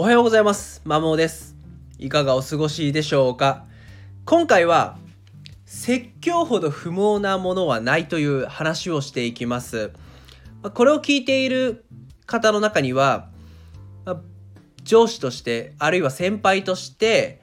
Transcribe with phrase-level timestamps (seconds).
[0.00, 0.80] おはようございます。
[0.84, 1.56] まもです。
[1.98, 3.64] いかがお過ごしでしょうか？
[4.26, 4.96] 今回は
[5.66, 9.90] 説教ほど不毛なものはないという話をしていきます。
[10.62, 11.84] まこれを聞いている
[12.26, 13.30] 方の中には、
[14.04, 14.22] ま
[14.84, 17.42] 上司としてあるいは先輩として、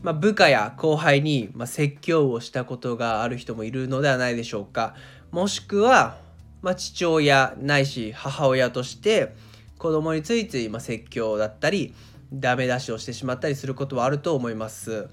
[0.00, 4.94] まあ部下や後輩にま説教をしたことがある人もいるのではないでしょうか。
[5.32, 6.18] もしくは、
[6.62, 9.34] まあ、父親ないし母親として
[9.80, 11.94] 子供についついまあ説教だったり
[12.30, 15.08] ダメ出しをしてしまったりすることはあると思います。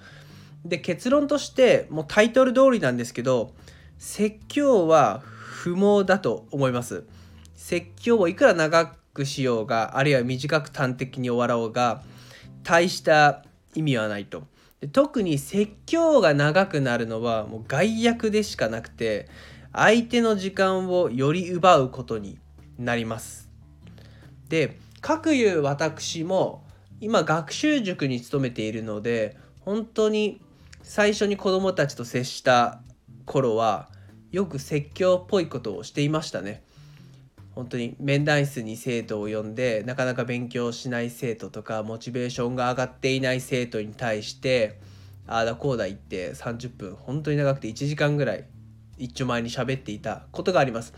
[0.65, 3.53] で結論としてもうタイトル通りなんですけど
[3.97, 7.05] 説教は不毛だと思います。
[7.55, 12.03] 説教をいくら長くしようがあるいは短く端的に終わろうが
[12.63, 14.43] 大した意味はないと。
[14.81, 19.29] で特に説教が長くなるのはもう害悪でしかなくて
[19.71, 22.37] 相手の時間をより奪うことに
[22.77, 23.47] なります。
[24.49, 26.65] で各いう私も
[26.99, 30.41] 今学習塾に勤めているので本当に
[30.81, 32.81] 最初に子どもたちと接した
[33.25, 33.89] 頃は
[34.31, 36.63] よく説教っぽいことをしていましたね。
[37.55, 44.79] 本当に面談室に生徒を呼んでなかなか勉強しない生徒とかモチベーションが上がっていない生徒に対して
[45.25, 48.45] ああだこうだ言って30分本当に長くて1時間ぐらい
[48.97, 50.93] 一丁前に喋っていたことがあります。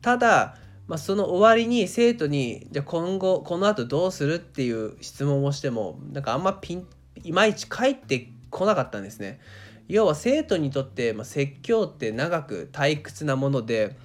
[0.00, 0.56] ただ、
[0.88, 6.86] まあ、その終わりに生徒にじゃ今後この後どうするっていう質問をしてもなんかあんまピン
[7.22, 9.38] いまいち返ってこなかったんですね。
[9.86, 13.96] 要は生徒にとって、まあ、説教って長く退屈なもので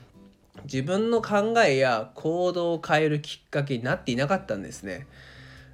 [0.64, 5.08] 自分の考えや行動を変えるきっかけになっていなかったんですね。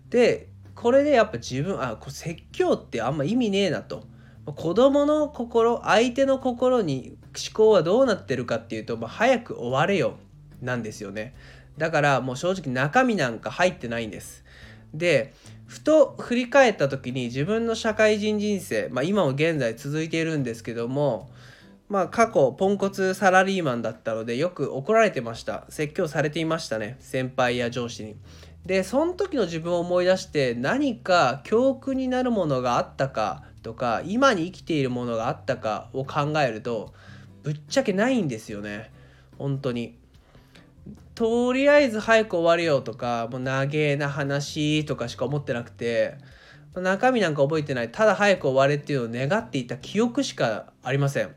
[0.10, 4.04] でこれでやっぱ自分あこ説教ってあんま意味ねえなと。
[4.46, 10.18] 子供の心相手の心に思考はどうなってるかっていうと、まあ、早く終われよ
[10.62, 11.34] なんですよね。
[11.78, 14.44] だからもう正直中身なんか入ってないんです。
[14.94, 15.34] で
[15.66, 21.30] ふと振り返った時に自分の社会人人生、まあ、今も現在続いているんですけども
[21.90, 25.66] まあ過去ポンコツサラリーマンだったのでよく怒られてました。
[25.70, 28.16] 説教されていましたね先輩や上司に。
[28.66, 36.94] でその時の自分を思い出して何か教訓になるものがあったかとか今に生きているものがあったかを考えると
[37.44, 38.92] ぶっちゃけないんですよね。
[39.38, 39.98] 本当に。
[41.16, 46.16] とりあえず早く終われよとかもう長えな話とかしか思ってなくて
[46.76, 51.36] 中身なんか覚えてないただ早く終われっていうのを願っていた記憶しかありません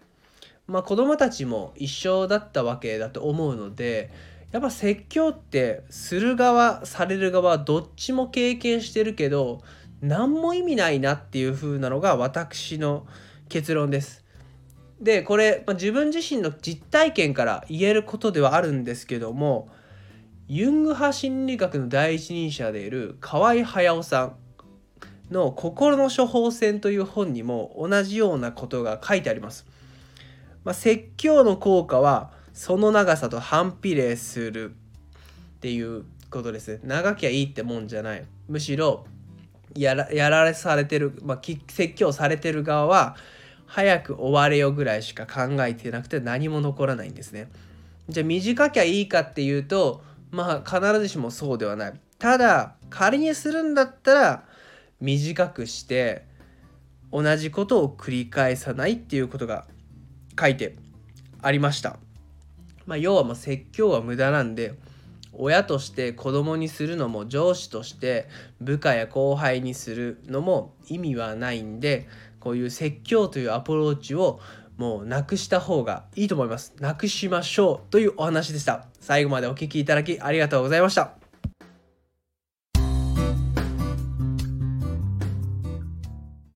[0.66, 4.10] まあ子供たちも一緒だったわけだと思うので
[4.52, 9.62] やっぱ説教ってする側される側どっちも経験してるけど
[10.02, 13.06] 何も意味ないなっていう風なのが私の
[13.48, 14.21] 結論です。
[15.02, 19.68] でこれ、まあ、自分自身の実体験から言えることではあるんですけども
[20.46, 24.36] ユング派心理学の第一人者でいる河合隼さん
[25.32, 29.66] の「心の処方箋」という本にも同じようなことが書いてあります。
[30.62, 36.78] まあ、説教の効果はその長さと反比例するっていうことです。
[36.84, 38.24] 長きゃいいってもんじゃない。
[38.48, 39.06] むしろ
[39.74, 43.16] やらやられされてる、まあ、説教されてる側は
[43.72, 47.48] 早く終われよぐらいしか考えてなくて何も残らないんですね。
[48.06, 51.94] じゃあ短きゃいいかっていうとまあ必ずしもそうではない。
[52.18, 54.44] ただ仮にするんだったら
[55.00, 56.26] 短くして
[57.10, 59.66] 同じことを繰り返さないっていうことが
[60.38, 60.76] 書いて
[61.40, 61.96] ありました。
[62.84, 64.74] まあ、要はもう説教は無駄なんで
[65.32, 68.28] 親として子供にするのも上司として
[68.60, 72.06] 部下や後輩にするのも意味はないんで
[72.42, 74.40] こういう説教というアプローチを
[74.76, 76.74] もうなくした方がいいと思います。
[76.80, 78.86] なくしましょうというお話でした。
[79.00, 81.21] 最後までお聴きいただきありがとうございました。